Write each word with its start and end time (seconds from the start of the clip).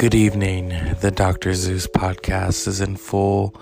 Good 0.00 0.14
evening. 0.14 0.70
The 1.02 1.10
Dr. 1.10 1.52
Zeus 1.52 1.86
podcast 1.86 2.66
is 2.66 2.80
in 2.80 2.96
full 2.96 3.54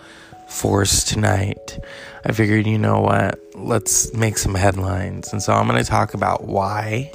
force 0.46 1.02
tonight. 1.02 1.80
I 2.24 2.30
figured, 2.30 2.64
you 2.64 2.78
know 2.78 3.00
what? 3.00 3.40
Let's 3.56 4.14
make 4.14 4.38
some 4.38 4.54
headlines. 4.54 5.32
And 5.32 5.42
so 5.42 5.52
I'm 5.52 5.66
going 5.66 5.82
to 5.82 5.90
talk 5.90 6.14
about 6.14 6.44
why 6.44 7.12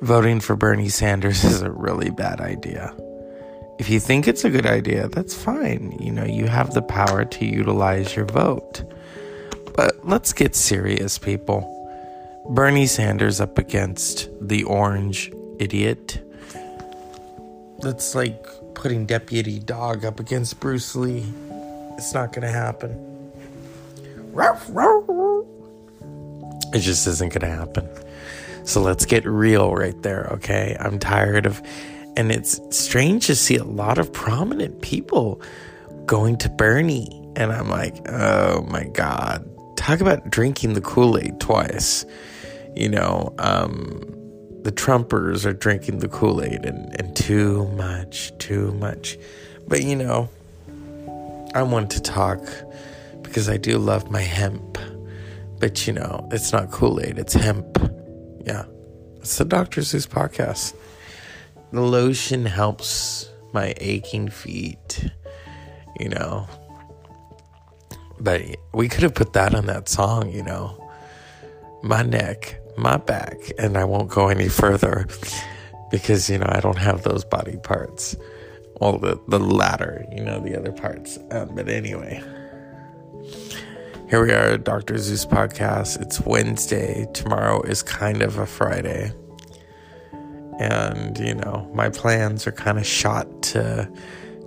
voting 0.00 0.40
for 0.40 0.56
Bernie 0.56 0.88
Sanders 0.88 1.44
is 1.44 1.62
a 1.62 1.70
really 1.70 2.10
bad 2.10 2.40
idea. 2.40 2.92
If 3.78 3.88
you 3.88 4.00
think 4.00 4.26
it's 4.26 4.44
a 4.44 4.50
good 4.50 4.66
idea, 4.66 5.06
that's 5.06 5.32
fine. 5.32 5.96
You 6.00 6.10
know, 6.10 6.24
you 6.24 6.48
have 6.48 6.74
the 6.74 6.82
power 6.82 7.24
to 7.24 7.46
utilize 7.46 8.16
your 8.16 8.26
vote. 8.26 8.82
But 9.76 10.04
let's 10.04 10.32
get 10.32 10.56
serious, 10.56 11.16
people. 11.16 11.70
Bernie 12.50 12.88
Sanders 12.88 13.40
up 13.40 13.56
against 13.56 14.28
the 14.40 14.64
orange 14.64 15.30
idiot 15.60 16.23
that's 17.84 18.14
like 18.14 18.44
putting 18.74 19.06
Deputy 19.06 19.58
Dawg 19.58 20.04
up 20.04 20.18
against 20.18 20.58
Bruce 20.60 20.96
Lee. 20.96 21.24
It's 21.96 22.12
not 22.12 22.32
gonna 22.32 22.50
happen. 22.50 23.32
It 26.72 26.80
just 26.80 27.06
isn't 27.06 27.32
gonna 27.32 27.54
happen. 27.54 27.88
So 28.64 28.80
let's 28.80 29.04
get 29.04 29.24
real 29.26 29.74
right 29.74 30.00
there, 30.02 30.26
okay? 30.32 30.76
I'm 30.80 30.98
tired 30.98 31.46
of, 31.46 31.62
and 32.16 32.32
it's 32.32 32.58
strange 32.70 33.26
to 33.26 33.34
see 33.34 33.56
a 33.56 33.64
lot 33.64 33.98
of 33.98 34.12
prominent 34.12 34.80
people 34.80 35.40
going 36.06 36.38
to 36.38 36.48
Bernie. 36.48 37.08
And 37.36 37.52
I'm 37.52 37.68
like, 37.68 37.96
oh 38.08 38.62
my 38.62 38.84
God. 38.84 39.48
Talk 39.76 40.00
about 40.00 40.30
drinking 40.30 40.72
the 40.74 40.80
Kool 40.80 41.18
Aid 41.18 41.40
twice. 41.40 42.06
You 42.74 42.88
know, 42.88 43.34
um, 43.38 44.02
the 44.64 44.72
Trumpers 44.72 45.44
are 45.44 45.52
drinking 45.52 45.98
the 45.98 46.08
Kool 46.08 46.42
Aid 46.42 46.64
and, 46.64 46.98
and 46.98 47.14
too 47.14 47.66
much, 47.76 48.36
too 48.38 48.72
much. 48.72 49.18
But 49.68 49.82
you 49.82 49.94
know, 49.94 50.30
I 51.54 51.62
want 51.62 51.90
to 51.90 52.00
talk 52.00 52.40
because 53.22 53.50
I 53.50 53.58
do 53.58 53.76
love 53.76 54.10
my 54.10 54.22
hemp. 54.22 54.78
But 55.60 55.86
you 55.86 55.92
know, 55.92 56.26
it's 56.32 56.50
not 56.50 56.70
Kool 56.70 56.98
Aid, 57.00 57.18
it's 57.18 57.34
hemp. 57.34 57.78
Yeah, 58.46 58.64
it's 59.16 59.36
the 59.36 59.44
Dr. 59.44 59.82
Zeus 59.82 60.06
podcast. 60.06 60.74
The 61.70 61.82
lotion 61.82 62.46
helps 62.46 63.28
my 63.52 63.74
aching 63.78 64.30
feet, 64.30 65.10
you 66.00 66.08
know. 66.08 66.48
But 68.18 68.42
we 68.72 68.88
could 68.88 69.02
have 69.02 69.14
put 69.14 69.34
that 69.34 69.54
on 69.54 69.66
that 69.66 69.90
song, 69.90 70.32
you 70.32 70.42
know. 70.42 70.80
My 71.82 72.02
neck 72.02 72.63
my 72.76 72.96
back, 72.96 73.36
and 73.58 73.76
I 73.76 73.84
won't 73.84 74.08
go 74.08 74.28
any 74.28 74.48
further 74.48 75.06
because 75.90 76.28
you 76.28 76.38
know 76.38 76.48
I 76.48 76.60
don't 76.60 76.78
have 76.78 77.02
those 77.02 77.24
body 77.24 77.56
parts. 77.56 78.16
Well, 78.80 78.98
the 78.98 79.20
the 79.28 79.38
latter, 79.38 80.04
you 80.10 80.22
know, 80.22 80.40
the 80.40 80.58
other 80.58 80.72
parts. 80.72 81.18
Um, 81.30 81.54
but 81.54 81.68
anyway, 81.68 82.22
here 84.10 84.24
we 84.24 84.32
are, 84.32 84.58
Doctor 84.58 84.98
Zeus 84.98 85.24
podcast. 85.24 86.00
It's 86.00 86.20
Wednesday. 86.20 87.06
Tomorrow 87.14 87.62
is 87.62 87.82
kind 87.82 88.22
of 88.22 88.38
a 88.38 88.46
Friday, 88.46 89.12
and 90.58 91.18
you 91.18 91.34
know 91.34 91.70
my 91.74 91.88
plans 91.88 92.46
are 92.46 92.52
kind 92.52 92.78
of 92.78 92.86
shot 92.86 93.42
to 93.42 93.90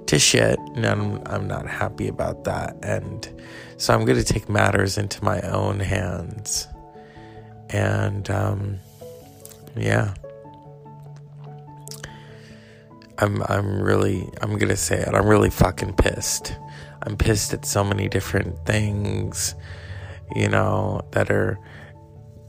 to 0.07 0.19
shit, 0.19 0.59
and 0.75 0.85
I'm 0.85 1.21
I'm 1.27 1.47
not 1.47 1.67
happy 1.67 2.07
about 2.07 2.43
that, 2.43 2.75
and 2.83 3.27
so 3.77 3.93
I'm 3.93 4.05
going 4.05 4.17
to 4.17 4.33
take 4.33 4.49
matters 4.49 4.97
into 4.97 5.23
my 5.23 5.39
own 5.41 5.79
hands 5.79 6.67
and 7.69 8.29
um, 8.29 8.79
yeah, 9.75 10.13
I'm 13.19 13.41
I'm 13.43 13.81
really 13.81 14.29
I'm 14.41 14.57
gonna 14.57 14.75
say 14.75 14.99
it. 14.99 15.09
I'm 15.09 15.27
really 15.27 15.49
fucking 15.49 15.93
pissed. 15.93 16.55
I'm 17.03 17.17
pissed 17.17 17.53
at 17.53 17.65
so 17.65 17.83
many 17.83 18.09
different 18.09 18.65
things, 18.65 19.55
you 20.35 20.49
know, 20.49 21.01
that 21.11 21.29
are 21.31 21.57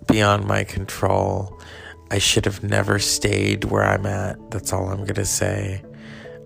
beyond 0.06 0.46
my 0.46 0.64
control. 0.64 1.60
I 2.10 2.18
should 2.18 2.44
have 2.46 2.62
never 2.62 2.98
stayed 2.98 3.64
where 3.64 3.84
I'm 3.84 4.06
at. 4.06 4.50
That's 4.50 4.72
all 4.72 4.88
I'm 4.88 5.04
gonna 5.04 5.24
say. 5.24 5.82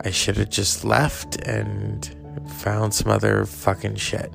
I 0.05 0.11
should 0.11 0.37
have 0.37 0.51
just 0.51 0.85
left 0.85 1.37
and 1.43 2.09
found 2.59 2.95
some 2.95 3.11
other 3.11 3.45
fucking 3.45 3.97
shit. 3.97 4.33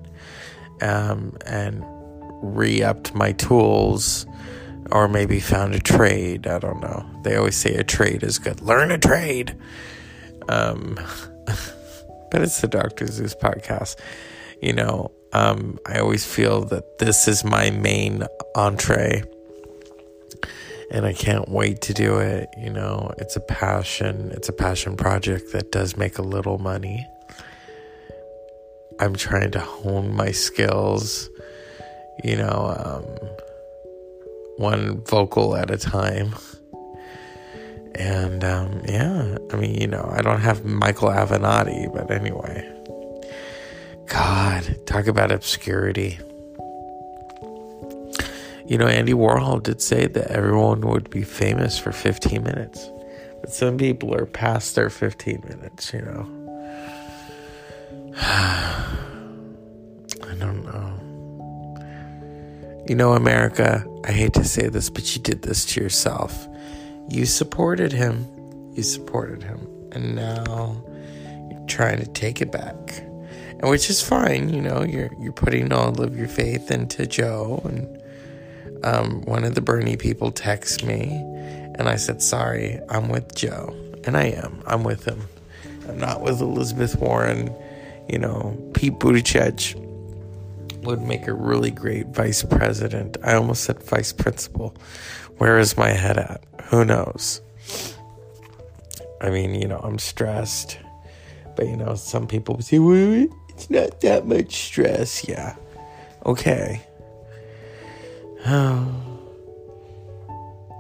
Um, 0.82 1.36
and 1.46 1.84
re 2.42 2.82
upped 2.84 3.14
my 3.14 3.32
tools 3.34 4.26
or 4.92 5.08
maybe 5.08 5.40
found 5.40 5.76
a 5.76 5.80
trade. 5.80 6.48
I 6.48 6.60
don't 6.60 6.82
know. 6.82 7.06
They 7.24 7.36
always 7.36 7.56
say 7.56 7.76
a 7.76 7.84
trade 7.84 8.24
is 8.24 8.40
good. 8.40 8.62
Learn 8.62 8.92
a 8.92 8.98
trade. 8.98 9.56
Um, 10.50 10.96
but 12.32 12.42
it's 12.42 12.62
the 12.62 12.68
Dr. 12.68 13.08
Zeus 13.08 13.36
podcast. 13.36 13.96
You 14.62 14.74
know, 14.74 15.12
um, 15.34 15.78
I 15.86 16.00
always 16.00 16.26
feel 16.26 16.64
that 16.66 17.00
this 17.00 17.28
is 17.28 17.44
my 17.44 17.70
main 17.70 18.24
entree. 18.56 19.24
And 20.90 21.06
I 21.06 21.12
can't 21.12 21.50
wait 21.50 21.82
to 21.82 21.94
do 21.94 22.20
it. 22.20 22.48
You 22.58 22.70
know, 22.70 23.14
it's 23.18 23.36
a 23.36 23.42
passion. 23.42 24.32
It's 24.34 24.48
a 24.48 24.54
passion 24.54 24.96
project 24.96 25.52
that 25.52 25.72
does 25.72 25.98
make 25.98 26.18
a 26.18 26.22
little 26.22 26.60
money. 26.60 27.06
I'm 29.00 29.16
trying 29.16 29.52
to 29.52 29.60
hone 29.60 30.16
my 30.16 30.32
skills 30.32 31.30
you 32.24 32.36
know, 32.36 32.76
um, 32.78 33.04
one 34.58 35.02
vocal 35.06 35.56
at 35.56 35.72
a 35.72 35.78
time. 35.78 36.36
And 37.96 38.44
um, 38.44 38.82
yeah, 38.86 39.38
I 39.52 39.56
mean, 39.56 39.76
you 39.76 39.88
know, 39.88 40.08
I 40.12 40.22
don't 40.22 40.42
have 40.42 40.66
Michael 40.66 41.10
Avenatti, 41.10 41.92
but 41.94 42.12
anyway. 42.12 42.74
God, 44.08 44.78
talk 44.86 45.08
about 45.08 45.32
obscurity. 45.32 46.20
You 48.66 48.78
know, 48.78 48.88
Andy 48.88 49.14
Warhol 49.14 49.64
did 49.64 49.82
say 49.82 50.08
that 50.08 50.28
everyone 50.32 50.82
would 50.82 51.10
be 51.10 51.24
famous 51.24 51.80
for 51.80 51.92
15 51.92 52.44
minutes. 52.44 52.90
But 53.42 53.52
some 53.52 53.78
people 53.78 54.14
are 54.14 54.26
past 54.26 54.76
their 54.76 54.90
15 54.90 55.44
minutes, 55.48 55.94
you 55.94 56.02
know. 56.02 56.28
I 58.18 58.96
don't 60.40 60.66
know. 60.66 60.97
You 62.88 62.96
know, 62.96 63.14
America, 63.14 63.86
I 64.06 64.14
hate 64.14 64.34
to 64.36 64.46
say 64.46 64.70
this, 64.70 64.90
but 64.90 65.14
you 65.14 65.22
did 65.22 65.42
this 65.42 65.66
to 65.66 65.82
yourself. 65.82 66.48
You 67.10 67.26
supported 67.26 67.92
him. 67.92 68.26
You 68.76 68.84
supported 68.84 69.44
him. 69.44 69.68
And 69.92 70.16
now 70.16 70.82
you're 71.52 71.66
trying 71.68 72.00
to 72.00 72.08
take 72.08 72.42
it 72.42 72.50
back. 72.50 73.00
And 73.60 73.70
which 73.70 73.90
is 73.90 74.02
fine, 74.02 74.48
you 74.54 74.62
know, 74.62 74.84
you're 74.84 75.10
you're 75.20 75.34
putting 75.34 75.74
all 75.74 76.02
of 76.02 76.18
your 76.18 76.30
faith 76.30 76.72
into 76.72 77.06
Joe 77.06 77.62
and 77.66 78.86
um, 78.86 79.22
one 79.24 79.44
of 79.44 79.56
the 79.56 79.62
Bernie 79.62 79.98
people 79.98 80.32
texts 80.32 80.82
me 80.82 81.10
and 81.78 81.90
I 81.90 81.98
said, 81.98 82.22
Sorry, 82.22 82.80
I'm 82.90 83.10
with 83.10 83.36
Joe. 83.36 83.76
And 84.06 84.16
I 84.16 84.28
am. 84.28 84.64
I'm 84.66 84.86
with 84.86 85.04
him. 85.04 85.28
I'm 85.90 85.98
not 85.98 86.22
with 86.22 86.40
Elizabeth 86.40 86.96
Warren, 86.96 87.54
you 88.08 88.20
know, 88.20 88.58
Pete 88.74 88.94
Buttigieg 88.94 89.87
would 90.88 91.02
make 91.02 91.28
a 91.28 91.34
really 91.34 91.70
great 91.70 92.08
vice 92.08 92.44
president. 92.44 93.18
I 93.22 93.34
almost 93.34 93.66
said 93.66 93.84
vice 93.84 94.14
principal. 94.14 94.74
Where 95.38 95.60
is 95.60 95.78
my 95.78 95.90
head 95.90 96.18
at? 96.18 96.44
Who 96.70 96.86
knows? 96.86 97.42
I 99.22 99.30
mean, 99.30 99.54
you 99.54 99.68
know, 99.68 99.80
I'm 99.80 100.00
stressed. 100.00 100.80
But, 101.56 101.68
you 101.68 101.76
know, 101.76 101.96
some 101.96 102.26
people 102.26 102.60
say, 102.62 102.80
well, 102.80 103.28
it's 103.50 103.70
not 103.70 104.00
that 104.02 104.26
much 104.26 104.56
stress. 104.56 105.28
Yeah. 105.28 105.56
Okay. 106.26 106.82
Oh. 108.46 109.04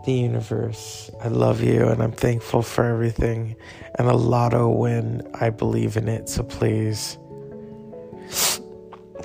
The 0.06 0.14
universe. 0.14 1.12
I 1.22 1.28
love 1.28 1.62
you 1.62 1.86
and 1.88 2.02
I'm 2.02 2.14
thankful 2.14 2.62
for 2.62 2.86
everything. 2.86 3.58
And 3.96 4.08
a 4.08 4.16
lotto 4.16 4.70
win. 4.70 5.28
I 5.34 5.50
believe 5.50 5.98
in 5.98 6.08
it. 6.08 6.30
So 6.30 6.44
please 6.44 7.18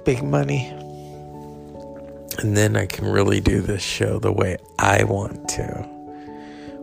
big 0.05 0.23
money. 0.23 0.69
And 2.39 2.57
then 2.57 2.77
I 2.77 2.87
can 2.87 3.07
really 3.07 3.41
do 3.41 3.61
this 3.61 3.83
show 3.83 4.19
the 4.19 4.33
way 4.33 4.57
I 4.79 5.05
want 5.05 5.49
to 5.51 5.89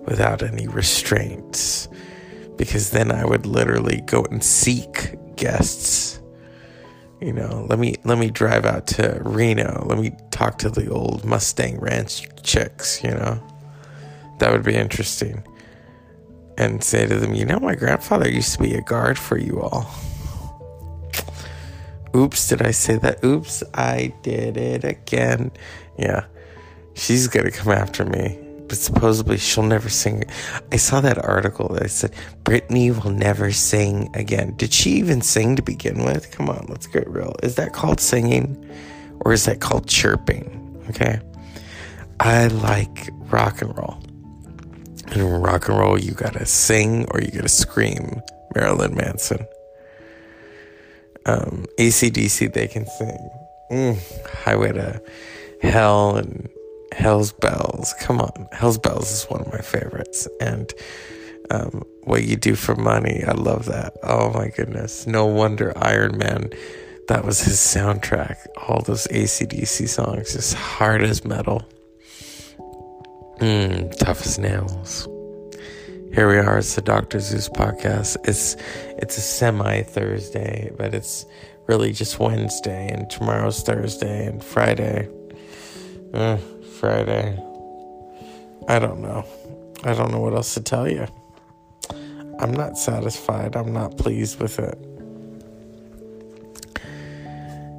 without 0.06 0.44
any 0.44 0.68
restraints. 0.68 1.88
Because 2.56 2.92
then 2.92 3.12
I 3.12 3.25
would 3.25 3.45
literally 3.45 4.01
go 4.01 4.24
and 4.25 4.44
seek 4.44 5.16
guests. 5.36 6.19
You 7.21 7.33
know, 7.33 7.66
let 7.69 7.80
me 7.80 7.95
let 8.06 8.18
me 8.18 8.30
drive 8.30 8.66
out 8.66 8.88
to 8.88 9.19
Reno. 9.24 9.86
Let 9.86 9.98
me 9.98 10.12
talk 10.31 10.57
to 10.60 10.69
the 10.69 10.89
old 10.89 11.25
Mustang 11.25 11.80
Ranch 11.80 12.27
chicks, 12.44 13.04
you 13.04 13.12
know. 13.12 13.42
That 14.39 14.51
would 14.51 14.63
be 14.63 14.75
interesting. 14.75 15.44
And 16.57 16.83
say 16.83 17.06
to 17.06 17.19
them, 17.19 17.33
you 17.33 17.45
know, 17.45 17.60
my 17.60 17.75
grandfather 17.75 18.30
used 18.30 18.54
to 18.54 18.60
be 18.60 18.74
a 18.74 18.81
guard 18.81 19.18
for 19.18 19.38
you 19.38 19.62
all. 19.62 19.89
Oops, 22.16 22.48
did 22.48 22.62
I 22.62 22.72
say 22.72 22.98
that? 22.98 23.24
Oops, 23.24 23.64
I 23.74 24.14
did 24.24 24.58
it 24.58 24.84
again. 24.84 25.52
Yeah, 25.98 26.26
she's 26.96 27.28
gonna 27.28 27.52
come 27.52 27.72
after 27.72 28.06
me. 28.06 28.40
but 28.70 28.78
supposedly 28.78 29.38
she'll 29.38 29.64
never 29.64 29.90
sing. 29.90 30.24
I 30.72 30.78
saw 30.78 31.02
that 31.02 31.18
article 31.26 31.70
that 31.70 31.90
said 31.90 32.14
Britney 32.44 32.92
will 33.04 33.12
never 33.12 33.52
sing 33.52 34.10
again. 34.14 34.56
Did 34.56 34.72
she 34.72 34.92
even 34.92 35.22
sing 35.22 35.56
to 35.56 35.62
begin 35.64 36.06
with? 36.06 36.32
Come 36.32 36.50
on, 36.50 36.68
let's 36.70 36.88
get 36.88 37.10
real. 37.10 37.36
Is 37.44 37.56
that 37.56 37.74
called 37.74 38.00
singing 38.00 38.70
or 39.22 39.34
is 39.34 39.46
that 39.46 39.60
called 39.60 39.88
chirping? 39.88 40.84
Okay. 40.90 41.20
I 42.20 42.48
like 42.48 43.10
rock 43.32 43.62
and 43.62 43.76
roll. 43.78 43.98
In 45.14 45.24
rock 45.26 45.68
and 45.68 45.78
roll, 45.80 46.00
you 46.00 46.12
gotta 46.14 46.46
sing 46.46 47.06
or 47.12 47.22
you 47.22 47.32
gotta 47.32 47.50
scream. 47.50 48.22
Marilyn 48.56 48.96
Manson. 48.96 49.46
Um, 51.25 51.66
ACDC, 51.77 52.54
they 52.54 52.68
can 52.68 52.86
sing. 52.86 53.30
Mm, 53.71 54.25
Highway 54.44 54.71
to 54.74 55.01
Hell 55.62 56.16
and 56.18 56.50
Hell's 56.94 57.31
Bells. 57.31 57.94
Come 58.00 58.19
on. 58.21 58.48
Hell's 58.51 58.77
Bells 58.77 59.12
is 59.12 59.24
one 59.30 59.42
of 59.42 59.51
my 59.51 59.60
favorites. 59.60 60.27
And 60.42 60.74
um, 61.51 61.83
What 62.04 62.24
You 62.24 62.36
Do 62.36 62.56
for 62.56 62.75
Money. 62.75 63.24
I 63.24 63.33
love 63.33 63.66
that. 63.66 63.94
Oh 64.04 64.31
my 64.33 64.50
goodness. 64.50 65.06
No 65.06 65.25
wonder 65.25 65.74
Iron 65.77 66.18
Man, 66.18 66.50
that 67.07 67.25
was 67.25 67.42
his 67.42 67.57
soundtrack. 67.57 68.38
All 68.68 68.81
those 68.81 69.07
ACDC 69.07 69.88
songs, 69.89 70.33
just 70.33 70.54
hard 70.56 71.04
as 71.04 71.24
metal. 71.25 71.63
Mm, 73.39 73.95
tough 73.98 74.25
as 74.25 74.38
nails. 74.38 75.07
Here 76.12 76.28
we 76.28 76.40
are. 76.40 76.58
It's 76.58 76.74
the 76.74 76.82
Dr. 76.82 77.20
Zeus 77.20 77.48
podcast. 77.48 78.18
It's 78.28 78.56
it's 78.98 79.16
a 79.18 79.22
semi 79.22 79.84
Thursday, 79.84 80.72
but 80.76 80.96
it's 80.96 81.28
really 81.68 81.94
just 81.94 82.18
Wednesday, 82.20 82.90
and 82.90 83.08
tomorrow's 83.12 83.62
Thursday 83.62 84.26
and 84.26 84.44
Friday. 84.44 85.08
Uh, 86.12 86.38
Friday. 86.80 87.38
I 88.68 88.80
don't 88.80 89.02
know. 89.02 89.24
I 89.84 89.94
don't 89.94 90.12
know 90.12 90.20
what 90.20 90.34
else 90.34 90.56
to 90.56 90.62
tell 90.62 90.90
you. 90.90 91.06
I'm 92.40 92.54
not 92.54 92.76
satisfied. 92.76 93.56
I'm 93.56 93.72
not 93.72 93.98
pleased 93.98 94.40
with 94.42 94.58
it. 94.58 94.80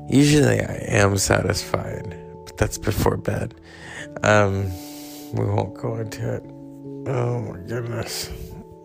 Usually 0.09 0.61
I 0.61 0.85
am 0.87 1.19
satisfied, 1.19 2.17
but 2.47 2.57
that's 2.57 2.79
before 2.79 3.17
bed. 3.17 3.57
Um, 4.23 4.71
we 5.33 5.45
won't 5.45 5.75
go 5.75 5.97
into 5.97 6.35
it. 6.35 6.45
Oh 7.13 7.41
my 7.41 7.59
goodness. 7.67 8.31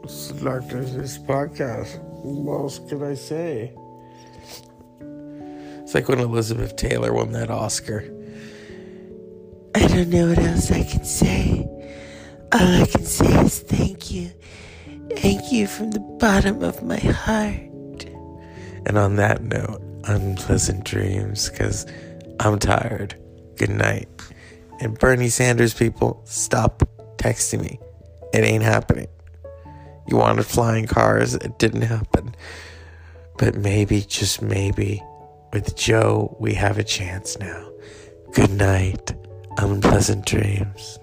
This 0.01 0.31
is 0.31 0.42
Dr. 0.42 0.83
Zeus 0.83 1.19
podcast. 1.19 2.00
What 2.24 2.62
else 2.62 2.80
can 2.89 3.04
I 3.04 3.13
say? 3.13 3.72
It's 5.83 5.94
like 5.94 6.10
when 6.10 6.19
Elizabeth 6.19 6.75
Taylor 6.75 7.13
won 7.13 7.33
that 7.33 7.51
Oscar. 7.51 8.04
I 9.75 9.86
don't 9.86 10.10
know 10.10 10.30
what 10.30 10.39
else 10.39 10.72
I 10.72 10.81
can 10.81 11.06
say. 11.06 11.68
All 12.51 12.81
I 12.81 12.88
can 12.88 13.06
say 13.06 13.45
is 13.45 13.60
thank 13.60 14.10
you. 14.10 14.31
Thank 15.18 15.51
you 15.51 15.68
from 15.68 15.92
the 15.92 16.00
bottom 16.00 16.63
of 16.63 16.81
my 16.81 16.98
heart. 16.98 18.06
And 18.88 18.98
on 18.98 19.18
that 19.18 19.44
note, 19.44 19.83
unpleasant 20.06 20.83
dreams 20.83 21.51
because 21.51 21.86
I'm 22.39 22.57
tired. 22.57 23.22
Good 23.57 23.69
night. 23.69 24.10
And 24.80 24.98
Bernie 24.98 25.30
Sanders 25.30 25.75
people, 25.75 26.24
stop 26.25 26.81
texting 27.18 27.62
me. 27.62 27.80
It 28.35 28.43
ain't 28.43 28.63
happening. 28.63 29.07
You 30.07 30.17
wanted 30.17 30.45
flying 30.45 30.87
cars, 30.87 31.33
it 31.33 31.57
didn't 31.57 31.81
happen. 31.83 32.35
But 33.37 33.55
maybe, 33.55 34.01
just 34.01 34.41
maybe, 34.41 35.01
with 35.51 35.75
Joe, 35.75 36.35
we 36.39 36.53
have 36.53 36.77
a 36.77 36.83
chance 36.83 37.39
now. 37.39 37.69
Good 38.33 38.51
night 38.51 39.13
unpleasant 39.57 40.25
dreams. 40.25 40.99